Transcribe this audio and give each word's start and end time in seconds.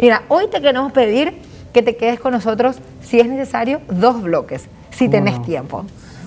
Mira, 0.00 0.22
hoy 0.28 0.46
te 0.48 0.60
queremos 0.60 0.92
pedir 0.92 1.34
que 1.72 1.82
te 1.82 1.96
quedes 1.96 2.18
con 2.20 2.32
nosotros, 2.32 2.76
si 3.02 3.20
es 3.20 3.28
necesario, 3.28 3.80
dos 3.88 4.22
bloques, 4.22 4.64
si 4.90 5.08
tenés 5.08 5.40
tiempo. 5.42 5.84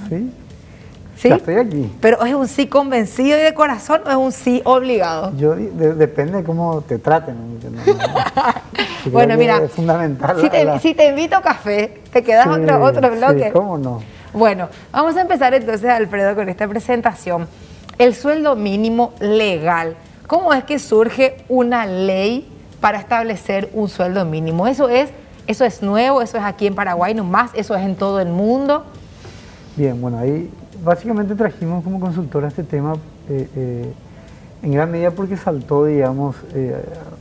Sí. 0.10 0.32
¿Sí? 1.18 1.30
Ya 1.30 1.36
estoy 1.36 1.56
aquí. 1.56 1.92
Pero 2.02 2.24
¿es 2.26 2.34
un 2.34 2.48
sí 2.48 2.68
convencido 2.68 3.38
y 3.38 3.42
de 3.42 3.54
corazón 3.54 4.02
o 4.06 4.10
es 4.10 4.16
un 4.16 4.32
sí 4.32 4.62
obligado? 4.66 5.32
Yo 5.38 5.56
de- 5.56 5.94
depende 5.96 6.38
de 6.40 6.44
cómo 6.44 6.82
te 6.82 7.00
traten. 7.00 7.36
Bueno, 9.12 9.36
mira, 9.38 9.58
es 9.64 9.72
fundamental. 9.72 10.40
Si 10.40 10.50
te, 10.50 10.64
la- 10.64 10.80
si 10.80 10.94
te 10.94 11.08
invito 11.10 11.36
a 11.36 11.42
café, 11.42 12.02
¿te 12.12 12.24
quedas 12.24 12.46
Sí, 12.46 12.52
otro, 12.62 12.82
otro 12.84 13.12
bloque? 13.12 13.46
Sí, 13.48 13.52
¿cómo 13.52 13.78
no? 13.78 14.02
Bueno, 14.32 14.70
vamos 14.94 15.18
a 15.18 15.22
empezar 15.22 15.54
entonces, 15.54 15.90
Alfredo, 15.90 16.36
con 16.36 16.48
esta 16.48 16.68
presentación. 16.70 17.48
El 17.98 18.16
sueldo 18.16 18.56
mínimo 18.56 19.14
legal. 19.20 19.96
¿Cómo 20.26 20.54
es 20.54 20.64
que 20.64 20.80
surge 20.80 21.44
una 21.50 21.86
ley 21.86 22.48
para 22.84 23.00
establecer 23.00 23.70
un 23.74 23.88
sueldo 23.88 24.26
mínimo? 24.26 24.68
Eso 24.68 24.90
es, 24.90 25.10
eso 25.48 25.64
es 25.64 25.82
nuevo, 25.82 26.22
eso 26.22 26.38
es 26.38 26.44
aquí 26.44 26.68
en 26.68 26.76
Paraguay 26.76 27.14
nomás, 27.14 27.50
eso 27.54 27.74
es 27.76 27.82
en 27.82 27.96
todo 27.96 28.20
el 28.20 28.28
mundo. 28.28 28.84
Bien, 29.78 30.02
bueno, 30.02 30.18
ahí 30.18 30.52
básicamente 30.84 31.34
trajimos 31.34 31.82
como 31.82 31.98
consultora 32.02 32.50
este 32.50 32.62
tema 32.64 32.96
eh, 33.30 33.48
eh, 33.56 33.94
en 34.64 34.72
gran 34.74 34.92
medida 34.92 35.12
porque 35.12 35.38
saltó, 35.38 35.86
digamos, 35.86 36.36
eh, 36.54 36.76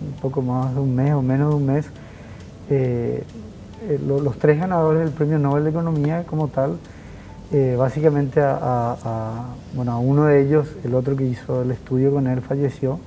un 0.05 0.15
poco 0.21 0.43
más 0.43 0.75
de 0.75 0.81
un 0.81 0.97
mes 0.97 1.13
o 1.15 1.23
menos 1.23 1.51
de 1.51 1.55
un 1.55 1.67
mes, 1.67 1.87
eh, 2.69 3.23
eh, 3.89 4.01
lo- 4.05 4.19
los 4.21 4.37
tres 4.41 4.59
ganadores 4.59 4.99
del 5.05 5.11
Premio 5.11 5.39
Nobel 5.39 5.63
de 5.63 5.71
Economía 5.71 6.25
como 6.27 6.49
tal, 6.49 6.77
eh, 7.53 7.77
básicamente 7.79 8.41
a, 8.41 8.57
a- 8.57 8.97
a- 9.05 9.45
bueno, 9.75 9.93
a 9.93 9.99
uno 9.99 10.25
de 10.25 10.43
ellos, 10.43 10.67
el 10.83 10.93
otro 10.97 11.15
que 11.15 11.23
hizo 11.23 11.63
el 11.63 11.71
estudio 11.71 12.13
con 12.13 12.27
él 12.27 12.41
falleció, 12.41 12.99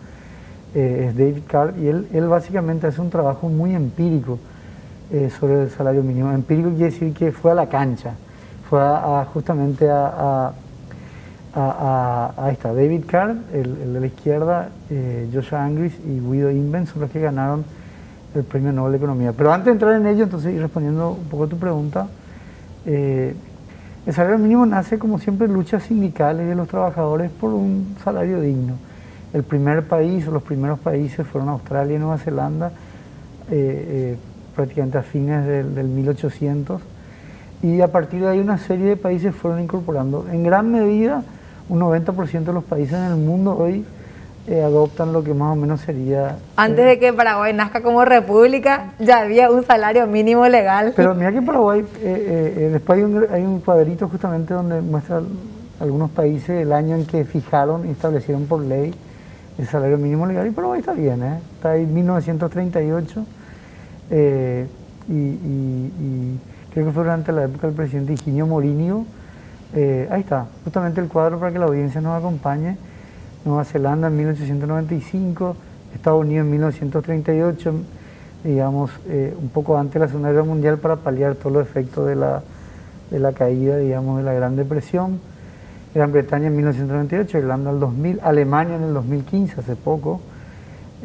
eh, 0.76 1.08
es 1.10 1.18
David 1.18 1.44
Carr, 1.48 1.74
y 1.80 1.88
él, 1.88 2.08
él 2.14 2.28
básicamente 2.28 2.86
hace 2.88 3.02
un 3.02 3.10
trabajo 3.10 3.50
muy 3.50 3.74
empírico 3.74 4.38
eh, 5.12 5.32
sobre 5.40 5.64
el 5.64 5.70
salario 5.72 6.04
mínimo. 6.04 6.32
Empírico 6.32 6.70
quiere 6.70 6.86
decir 6.92 7.14
que 7.14 7.32
fue 7.32 7.52
a 7.52 7.56
la 7.56 7.68
cancha, 7.70 8.12
fue 8.70 8.80
a, 8.82 9.26
justamente 9.34 9.90
a, 9.90 10.06
a- 10.08 10.54
a- 11.58 12.34
a- 12.38 12.46
ahí 12.46 12.54
está, 12.54 12.74
David 12.74 13.04
Carr, 13.08 13.36
el, 13.54 13.78
el 13.84 13.94
de 13.94 14.00
la 14.02 14.06
izquierda, 14.08 14.70
eh, 14.90 15.30
Joshua 15.34 15.64
Angris 15.64 15.94
y 16.06 16.20
Guido 16.20 16.52
Inben 16.52 16.86
son 16.86 17.02
los 17.02 17.10
que 17.12 17.22
ganaron 17.22 17.64
el 18.36 18.44
Premio 18.44 18.74
Nobel 18.74 18.92
de 18.92 18.98
Economía. 18.98 19.32
Pero 19.32 19.54
antes 19.54 19.68
de 19.68 19.72
entrar 19.72 19.94
en 19.96 20.06
ello, 20.08 20.26
entonces, 20.26 20.54
y 20.54 20.60
respondiendo 20.60 21.12
un 21.12 21.24
poco 21.30 21.46
a 21.46 21.48
tu 21.48 21.58
pregunta, 21.58 22.08
el 22.86 24.14
salario 24.14 24.38
mínimo 24.38 24.66
nace, 24.66 25.00
como 25.00 25.18
siempre, 25.20 25.48
luchas 25.48 25.84
sindicales 25.84 26.46
de 26.48 26.56
los 26.56 26.68
trabajadores 26.68 27.32
por 27.32 27.54
un 27.54 27.96
salario 28.04 28.42
digno. 28.42 28.74
El 29.36 29.44
primer 29.44 29.84
país 29.84 30.26
los 30.28 30.42
primeros 30.42 30.80
países 30.80 31.28
fueron 31.28 31.50
Australia 31.50 31.98
y 31.98 32.00
Nueva 32.00 32.18
Zelanda, 32.18 32.72
eh, 33.52 33.52
eh, 33.52 34.18
prácticamente 34.56 34.98
a 34.98 35.02
fines 35.02 35.46
del, 35.46 35.76
del 35.76 35.88
1800, 35.88 36.82
y 37.62 37.82
a 37.82 37.90
partir 37.90 38.22
de 38.22 38.30
ahí 38.30 38.40
una 38.40 38.58
serie 38.58 38.86
de 38.86 38.96
países 38.96 39.36
fueron 39.36 39.62
incorporando. 39.62 40.26
En 40.32 40.42
gran 40.44 40.72
medida, 40.72 41.22
un 41.68 41.82
90% 41.82 42.46
de 42.46 42.54
los 42.54 42.64
países 42.64 42.94
en 42.94 43.04
el 43.04 43.18
mundo 43.18 43.58
hoy 43.58 43.84
eh, 44.48 44.64
adoptan 44.64 45.12
lo 45.12 45.22
que 45.22 45.34
más 45.34 45.52
o 45.52 45.56
menos 45.58 45.82
sería... 45.82 46.38
Antes 46.56 46.86
eh, 46.86 46.88
de 46.88 47.00
que 47.00 47.12
Paraguay 47.12 47.52
nazca 47.52 47.82
como 47.82 48.06
república, 48.06 48.94
ya 49.00 49.20
había 49.20 49.52
un 49.52 49.66
salario 49.66 50.08
mínimo 50.08 50.48
legal. 50.48 50.94
Pero 50.96 51.14
mira 51.14 51.34
que 51.34 51.42
Paraguay, 51.42 51.84
eh, 52.00 52.70
después 52.72 53.00
hay 53.00 53.04
un, 53.04 53.26
hay 53.30 53.42
un 53.42 53.60
cuadrito 53.60 54.08
justamente 54.08 54.54
donde 54.54 54.80
muestra 54.80 55.20
algunos 55.82 56.10
países 56.12 56.62
el 56.62 56.72
año 56.72 56.96
en 56.96 57.06
que 57.06 57.26
fijaron 57.26 57.86
y 57.86 57.92
establecieron 57.92 58.46
por 58.46 58.62
ley 58.62 58.94
el 59.58 59.68
salario 59.68 59.98
mínimo 59.98 60.26
legal 60.26 60.48
y 60.48 60.52
Paraguay 60.52 60.80
está 60.80 60.94
bien, 60.94 61.24
¿eh? 61.24 61.40
está 61.56 61.72
ahí 61.72 61.86
1938 61.86 63.26
eh, 64.12 64.68
y, 65.08 66.38
creo 66.74 66.88
que 66.88 66.92
fue 66.92 67.04
durante 67.04 67.32
la 67.32 67.46
época 67.46 67.68
del 67.68 67.76
presidente 67.76 68.14
Higinio 68.14 68.48
Morinio. 68.48 69.06
Eh, 69.74 70.08
ahí 70.12 70.22
está, 70.22 70.48
justamente 70.64 71.00
el 71.00 71.08
cuadro 71.08 71.40
para 71.40 71.52
que 71.52 71.60
la 71.60 71.66
audiencia 71.66 72.02
nos 72.02 72.18
acompañe. 72.18 72.78
Nueva 73.46 73.64
Zelanda 73.64 74.08
en 74.08 74.18
1895, 74.18 75.56
Estados 75.94 76.22
Unidos 76.22 76.46
en 76.46 76.52
1938, 76.52 77.74
digamos, 78.44 78.92
eh, 79.08 79.36
un 79.40 79.50
poco 79.50 79.78
antes 79.78 79.94
de 79.94 80.00
la 80.00 80.08
Segunda 80.08 80.32
Guerra 80.32 80.44
Mundial 80.44 80.78
para 80.80 80.98
paliar 80.98 81.36
todos 81.36 81.54
los 81.54 81.68
efectos 81.68 82.08
de 82.08 82.16
la, 82.16 82.42
de 83.12 83.20
la 83.20 83.34
caída, 83.34 83.78
digamos, 83.78 84.18
de 84.18 84.24
la 84.24 84.34
Gran 84.34 84.56
Depresión. 84.56 85.20
Gran 85.96 86.12
Bretaña 86.12 86.48
en 86.48 86.56
1998, 86.58 87.38
Irlanda 87.38 87.70
en 87.70 87.76
el 87.76 87.80
2000, 87.80 88.20
Alemania 88.22 88.76
en 88.76 88.84
el 88.84 88.94
2015, 88.94 89.62
hace 89.62 89.76
poco. 89.78 90.20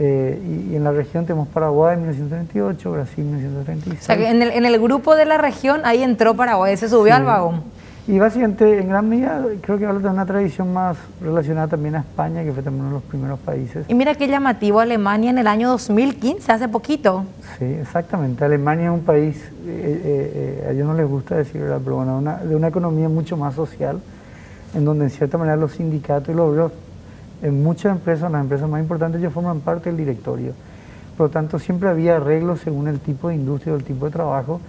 Eh, 0.00 0.40
y, 0.68 0.72
y 0.72 0.76
en 0.76 0.82
la 0.82 0.90
región 0.90 1.24
tenemos 1.26 1.46
Paraguay 1.46 1.94
en 1.94 2.00
1938, 2.00 2.90
Brasil 2.92 3.24
en 3.24 3.36
1936. 3.36 4.00
O 4.00 4.04
sea, 4.04 4.16
que 4.16 4.28
en 4.28 4.42
el, 4.42 4.50
en 4.50 4.64
el 4.66 4.80
grupo 4.80 5.14
de 5.14 5.26
la 5.26 5.38
región, 5.38 5.82
ahí 5.84 6.02
entró 6.02 6.34
Paraguay, 6.34 6.76
se 6.76 6.88
subió 6.88 7.14
Sí. 7.14 7.20
al 7.20 7.24
vagón. 7.24 7.62
Y 8.08 8.18
básicamente, 8.18 8.80
en 8.80 8.88
gran 8.88 9.08
medida, 9.08 9.44
creo 9.60 9.78
que 9.78 9.86
habla 9.86 10.00
de 10.00 10.08
una 10.08 10.26
tradición 10.26 10.72
más 10.72 10.96
relacionada 11.20 11.68
también 11.68 11.94
a 11.94 12.00
España, 12.00 12.42
que 12.42 12.50
fue 12.52 12.60
también 12.64 12.86
uno 12.86 12.94
de 12.96 13.00
los 13.00 13.08
primeros 13.08 13.38
países. 13.38 13.84
Y 13.86 13.94
mira 13.94 14.16
qué 14.16 14.26
llamativo 14.26 14.80
Alemania 14.80 15.30
en 15.30 15.38
el 15.38 15.46
año 15.46 15.68
2015, 15.68 16.50
hace 16.50 16.66
poquito. 16.66 17.24
Sí, 17.60 17.64
exactamente. 17.66 18.44
Alemania 18.44 18.86
es 18.86 18.90
un 18.90 19.04
país, 19.04 19.36
eh, 19.36 19.46
eh, 19.68 20.62
eh, 20.64 20.66
a 20.68 20.72
ellos 20.72 20.88
no 20.88 20.94
les 20.94 21.06
gusta 21.06 21.36
decir, 21.36 21.60
¿verdad? 21.60 21.78
pero 21.84 21.96
bueno, 21.96 22.18
una- 22.18 22.38
de 22.38 22.56
una 22.56 22.66
economía 22.66 23.08
mucho 23.08 23.36
más 23.36 23.54
social, 23.54 24.00
en 24.74 24.84
donde 24.84 25.04
en 25.04 25.10
cierta 25.10 25.38
manera 25.38 25.56
los 25.56 25.72
sindicatos 25.72 26.28
y 26.28 26.36
los 26.36 26.48
obreros, 26.48 26.72
en 27.42 27.62
muchas 27.62 27.92
empresas, 27.92 28.30
las 28.30 28.42
empresas 28.42 28.68
más 28.68 28.80
importantes, 28.80 29.20
ellos 29.20 29.32
forman 29.32 29.60
parte 29.60 29.88
del 29.90 29.96
directorio. 29.96 30.52
Por 31.16 31.26
lo 31.28 31.30
tanto, 31.30 31.58
siempre 31.58 31.88
había 31.88 32.16
arreglos 32.16 32.60
según 32.60 32.88
el 32.88 33.00
tipo 33.00 33.28
de 33.28 33.34
industria 33.34 33.72
o 33.74 33.76
el 33.76 33.84
tipo 33.84 34.06
de 34.06 34.12
trabajo, 34.12 34.60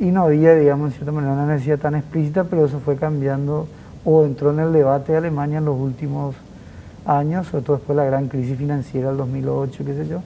y 0.00 0.06
no 0.06 0.22
había, 0.24 0.54
digamos, 0.54 0.88
en 0.88 0.92
cierta 0.94 1.12
manera 1.12 1.34
una 1.34 1.46
necesidad 1.46 1.78
tan 1.78 1.94
explícita, 1.94 2.44
pero 2.44 2.66
eso 2.66 2.80
fue 2.80 2.96
cambiando 2.96 3.68
o 4.04 4.24
entró 4.24 4.50
en 4.50 4.58
el 4.58 4.72
debate 4.72 5.12
de 5.12 5.18
Alemania 5.18 5.58
en 5.58 5.64
los 5.64 5.78
últimos 5.78 6.34
años, 7.06 7.46
sobre 7.46 7.64
todo 7.64 7.76
después 7.76 7.96
de 7.96 8.02
la 8.02 8.10
gran 8.10 8.26
crisis 8.28 8.56
financiera 8.58 9.08
del 9.08 9.16
2008, 9.18 9.84
qué 9.84 9.94
sé 9.94 10.08
yo. 10.08 10.20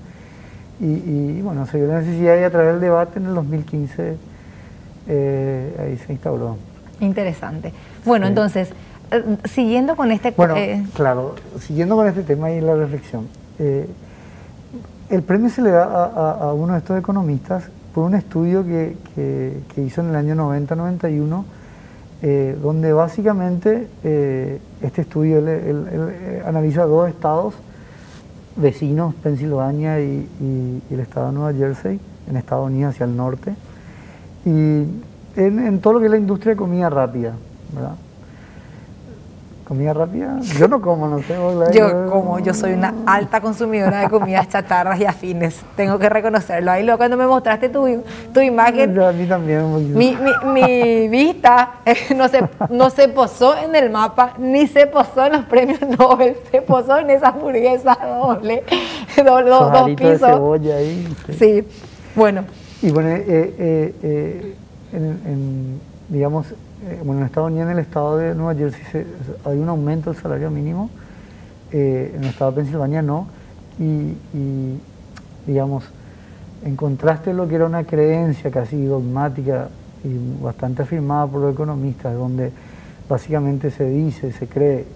Y, 0.80 0.84
y, 0.86 1.40
bueno, 1.42 1.66
se 1.66 1.78
vio 1.78 1.86
la 1.88 2.00
necesidad 2.00 2.38
y 2.38 2.42
a 2.42 2.50
través 2.50 2.72
del 2.72 2.80
debate 2.80 3.18
en 3.18 3.26
el 3.26 3.34
2015 3.34 4.16
eh, 5.08 5.76
ahí 5.78 5.96
se 5.98 6.12
instauró. 6.12 6.56
Interesante. 7.00 7.72
Bueno, 8.04 8.26
Sí. 8.26 8.30
entonces, 8.30 8.70
eh, 9.10 9.36
siguiendo 9.44 9.96
con 9.96 10.10
este... 10.10 10.32
Bueno, 10.32 10.56
eh, 10.56 10.84
claro, 10.94 11.34
siguiendo 11.60 11.96
con 11.96 12.06
este 12.06 12.22
tema 12.22 12.50
y 12.50 12.60
la 12.60 12.74
reflexión, 12.74 13.26
eh, 13.58 13.88
el 15.10 15.22
premio 15.22 15.48
se 15.50 15.62
le 15.62 15.70
da 15.70 15.84
a, 15.84 16.04
a- 16.04 16.32
a 16.48 16.52
uno 16.52 16.72
de 16.72 16.78
estos 16.80 16.98
economistas 16.98 17.64
por 17.94 18.04
un 18.04 18.14
estudio 18.14 18.64
que, 18.64 18.96
que- 19.14 19.60
que 19.74 19.82
hizo 19.82 20.00
en 20.00 20.08
el 20.08 20.16
año 20.16 20.34
90-91, 20.34 21.44
eh, 22.22 22.56
donde 22.62 22.92
básicamente 22.92 23.88
este 24.82 25.02
estudio 25.02 25.38
él- 25.38 25.48
él- 25.48 25.86
él, 25.92 26.42
analiza 26.46 26.84
dos 26.84 27.08
estados 27.08 27.54
vecinos, 28.56 29.14
Pensilvania 29.22 30.00
y, 30.00 30.26
y- 30.40 30.82
y 30.90 30.94
el 30.94 31.00
estado 31.00 31.26
de 31.28 31.32
Nueva 31.34 31.52
Jersey, 31.52 32.00
en 32.28 32.36
Estados 32.36 32.66
Unidos 32.66 32.94
hacia 32.94 33.04
el 33.04 33.16
norte, 33.16 33.54
y 34.44 34.50
en, 34.50 35.58
en 35.66 35.80
todo 35.80 35.94
lo 35.94 35.98
que 36.00 36.06
es 36.06 36.10
la 36.10 36.18
industria 36.18 36.52
de 36.52 36.56
comida 36.56 36.88
rápida, 36.90 37.32
¿verdad? 37.74 37.96
¿Comida 39.66 39.92
rápida? 39.92 40.38
Yo 40.60 40.68
no 40.68 40.80
como, 40.80 41.08
no 41.08 41.18
sé. 41.24 41.36
vos, 41.36 41.56
la- 41.56 41.72
yo 41.72 42.06
como, 42.08 42.38
yo 42.38 42.54
soy 42.54 42.74
una 42.74 42.94
alta 43.04 43.40
consumidora 43.40 43.98
de 43.98 44.08
comidas 44.08 44.48
chatarras 44.52 45.00
y 45.00 45.04
afines, 45.04 45.60
tengo 45.74 45.98
que 45.98 46.08
reconocerlo. 46.08 46.70
Ahí 46.70 46.84
luego 46.84 46.98
cuando 46.98 47.16
me 47.16 47.26
mostraste 47.26 47.68
tu, 47.68 48.04
tu 48.32 48.40
imagen, 48.40 48.94
Yo 48.94 49.08
a 49.08 49.12
mí 49.12 49.26
también. 49.26 49.62
un 49.62 49.92
mi, 49.92 50.16
mi- 50.16 50.48
mi 50.52 51.08
vista 51.08 51.80
eh, 51.84 51.96
no, 52.14 52.28
se, 52.28 52.44
no 52.70 52.90
se 52.90 53.08
posó 53.08 53.56
en 53.56 53.74
el 53.74 53.90
mapa, 53.90 54.34
ni 54.38 54.68
se 54.68 54.86
posó 54.86 55.26
en 55.26 55.32
los 55.32 55.44
premios 55.46 55.80
Nobel, 55.98 56.36
se 56.52 56.62
posó 56.62 56.98
en 56.98 57.10
esa 57.10 57.30
hamburguesa 57.30 57.98
doble, 58.20 58.62
doble 59.16 59.50
dos, 59.50 59.62
Esos 59.62 59.72
dos 59.72 59.82
aritos 59.82 60.06
de 60.06 60.12
pisos. 60.12 60.28
cebolla 60.30 60.76
ahí. 60.76 61.16
sí. 61.26 61.32
Sí, 61.32 61.64
bueno, 62.14 62.44
Y 62.82 62.90
bueno, 62.92 63.08
eh, 63.10 63.24
eh, 63.26 63.94
eh, 64.02 64.54
en, 64.92 65.02
en, 65.02 65.80
digamos, 66.08 66.46
eh, 66.84 67.00
bueno, 67.04 67.20
en 67.22 67.26
Estados 67.26 67.50
Unidos, 67.50 67.66
en 67.70 67.78
el 67.78 67.82
estado 67.84 68.16
de 68.18 68.34
Nueva 68.34 68.54
Jersey, 68.54 68.82
se- 68.92 69.06
hay 69.44 69.58
un 69.58 69.68
aumento 69.68 70.12
del 70.12 70.20
salario 70.20 70.50
mínimo, 70.50 70.90
eh, 71.72 72.12
en 72.14 72.22
el 72.22 72.28
estado 72.30 72.52
de 72.52 72.56
Pensilvania 72.62 73.02
no, 73.02 73.26
y, 73.78 74.14
digamos, 75.46 75.84
en 76.64 76.76
contraste 76.76 77.30
a 77.30 77.34
lo 77.34 77.46
que 77.48 77.56
era 77.56 77.66
una 77.66 77.84
creencia 77.84 78.50
casi 78.50 78.84
dogmática 78.84 79.68
y 80.04 80.42
bastante 80.42 80.82
afirmada 80.82 81.26
por 81.26 81.40
los 81.42 81.52
economistas, 81.54 82.14
donde 82.14 82.52
básicamente 83.08 83.70
se 83.70 83.84
dice, 83.88 84.32
se 84.32 84.46
cree, 84.46 84.86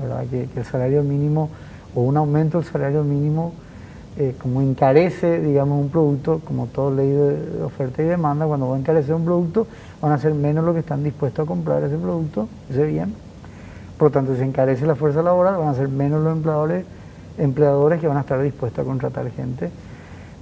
¿verdad? 0.00 0.24
Que 0.30 0.48
el 0.56 0.64
salario 0.64 1.02
mínimo 1.02 1.48
o 1.94 2.02
un 2.02 2.16
aumento 2.16 2.58
del 2.58 2.66
salario 2.66 3.04
mínimo 3.04 3.52
eh, 4.16 4.34
como 4.40 4.62
encarece, 4.62 5.40
digamos, 5.40 5.80
un 5.80 5.90
producto, 5.90 6.40
como 6.44 6.66
todo 6.66 6.94
ley 6.94 7.10
de, 7.10 7.62
oferta 7.64 8.02
y 8.02 8.06
demanda, 8.06 8.46
cuando 8.46 8.68
va 8.68 8.76
a 8.76 8.78
encarecer 8.78 9.14
un 9.14 9.24
producto, 9.24 9.66
van 10.00 10.12
a 10.12 10.18
ser 10.18 10.34
menos 10.34 10.64
lo 10.64 10.72
que 10.72 10.80
están 10.80 11.02
dispuestos 11.02 11.44
a 11.44 11.46
comprar 11.46 11.82
ese 11.82 11.96
producto, 11.96 12.48
ese 12.70 12.84
bien. 12.86 13.14
Por 13.98 14.08
lo 14.08 14.12
tanto, 14.12 14.36
si 14.36 14.42
encarece 14.42 14.86
la 14.86 14.94
fuerza 14.94 15.22
laboral, 15.22 15.56
van 15.56 15.68
a 15.68 15.74
ser 15.74 15.88
menos 15.88 16.22
los 16.22 16.36
empleadores, 16.36 16.84
empleadores 17.38 18.00
que 18.00 18.06
van 18.06 18.16
a 18.16 18.20
estar 18.20 18.40
dispuestos 18.40 18.84
a 18.84 18.86
contratar 18.86 19.30
gente. 19.30 19.70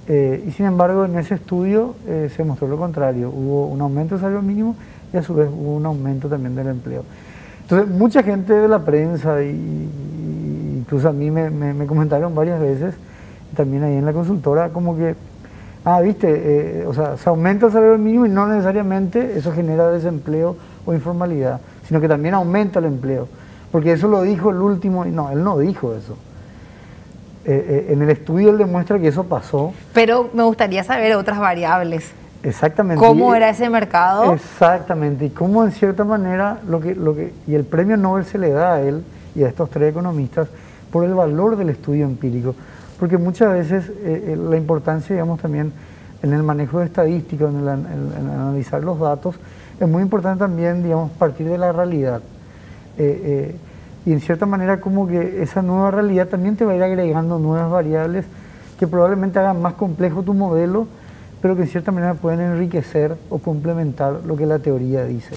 y 0.07 0.51
sin 0.51 0.65
embargo, 0.65 1.05
en 1.05 1.17
ese 1.17 1.35
estudio 1.35 1.95
se 2.35 2.43
mostró 2.43 2.67
lo 2.67 2.77
contrario. 2.77 3.29
Hubo 3.29 3.67
un 3.67 3.79
aumento 3.79 4.15
del 4.15 4.21
salario 4.21 4.41
mínimo 4.41 4.75
y 5.13 5.17
a 5.17 5.23
su 5.23 5.33
vez 5.33 5.47
hubo 5.49 5.75
un 5.75 5.85
aumento 5.85 6.27
también 6.27 6.55
del 6.55 6.67
empleo. 6.67 7.03
Entonces, 7.63 7.87
mucha 7.87 8.23
gente 8.23 8.53
de 8.53 8.67
la 8.67 8.79
prensa, 8.79 9.41
y, 9.41 9.89
incluso 10.79 11.07
a 11.07 11.13
mí 11.13 11.31
me, 11.31 11.85
comentaron 11.87 12.35
varias 12.35 12.59
veces, 12.59 12.95
también 13.55 13.83
ahí 13.83 13.95
en 13.95 14.05
la 14.05 14.13
consultora, 14.13 14.69
como 14.69 14.97
que, 14.97 15.15
ah, 15.85 16.01
viste, 16.01 16.27
eh, 16.29 16.85
o 16.85 16.93
sea, 16.93 17.17
se 17.17 17.29
aumenta 17.29 17.67
el 17.67 17.71
salario 17.71 17.97
mínimo 17.97 18.25
y 18.25 18.29
no 18.29 18.47
necesariamente 18.47 19.37
eso 19.37 19.51
genera 19.51 19.89
desempleo 19.89 20.55
o 20.85 20.93
informalidad, 20.93 21.61
sino 21.87 22.01
que 22.01 22.07
también 22.07 22.33
aumenta 22.33 22.79
el 22.79 22.85
empleo. 22.85 23.27
Porque 23.71 23.93
eso 23.93 24.07
lo 24.07 24.21
dijo 24.21 24.51
el 24.51 24.57
último, 24.57 25.03
no, 25.05 25.31
él 25.31 25.43
no 25.43 25.57
dijo 25.57 25.95
eso. 25.95 26.15
Eh, 27.45 27.87
eh, 27.89 27.93
en 27.93 28.01
el 28.01 28.09
estudio 28.09 28.51
él 28.51 28.57
demuestra 28.57 28.99
que 28.99 29.07
eso 29.07 29.23
pasó. 29.23 29.73
Pero 29.93 30.29
me 30.33 30.43
gustaría 30.43 30.83
saber 30.83 31.15
otras 31.15 31.39
variables. 31.39 32.13
Exactamente. 32.43 33.03
¿Cómo 33.03 33.33
era 33.33 33.49
ese 33.49 33.69
mercado? 33.69 34.33
Exactamente, 34.33 35.25
y 35.25 35.29
cómo 35.29 35.63
en 35.63 35.71
cierta 35.71 36.03
manera 36.03 36.59
lo 36.67 36.79
que, 36.79 36.93
lo 36.93 37.15
que, 37.15 37.33
y 37.47 37.55
el 37.55 37.63
premio 37.63 37.95
Nobel 37.95 38.25
se 38.25 38.37
le 38.37 38.49
da 38.49 38.73
a 38.73 38.81
él 38.81 39.03
y 39.33 39.43
a 39.43 39.47
estos 39.47 39.69
tres 39.69 39.91
economistas 39.91 40.49
por 40.91 41.05
el 41.05 41.13
valor 41.13 41.55
del 41.55 41.69
estudio 41.69 42.05
empírico, 42.05 42.53
porque 42.99 43.17
muchas 43.17 43.53
veces 43.53 43.89
eh, 43.89 44.33
eh, 44.33 44.37
la 44.37 44.57
importancia, 44.57 45.15
digamos, 45.15 45.39
también 45.39 45.71
en 46.21 46.33
el 46.33 46.43
manejo 46.43 46.79
de 46.79 46.85
estadística, 46.85 47.45
en, 47.45 47.67
analizar 47.67 48.83
los 48.83 48.99
datos, 48.99 49.35
es 49.79 49.87
muy 49.87 50.01
importante 50.01 50.39
también, 50.39 50.83
digamos, 50.83 51.11
partir 51.11 51.47
de 51.47 51.57
la 51.57 51.71
realidad. 51.71 52.21
Eh, 52.97 53.55
y 54.05 54.11
en 54.11 54.19
cierta 54.19 54.45
manera 54.45 54.79
como 54.79 55.07
que 55.07 55.41
esa 55.41 55.61
nueva 55.61 55.91
realidad 55.91 56.27
también 56.27 56.55
te 56.55 56.65
va 56.65 56.73
a 56.73 56.75
ir 56.75 56.83
agregando 56.83 57.39
nuevas 57.39 57.71
variables 57.71 58.25
que 58.77 58.85
probablemente 58.87 59.39
hagan 59.39 59.61
más 59.61 59.73
complejo 59.73 60.23
tu 60.23 60.33
modelo, 60.33 60.87
pero 61.41 61.55
que 61.55 61.63
en 61.63 61.67
cierta 61.69 61.91
manera 61.91 62.13
pueden 62.13 62.41
enriquecer 62.41 63.15
o 63.29 63.39
complementar 63.39 64.21
lo 64.25 64.35
que 64.35 64.45
la 64.45 64.59
teoría 64.59 65.05
dice. 65.05 65.35